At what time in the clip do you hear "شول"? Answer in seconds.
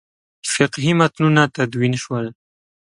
2.03-2.25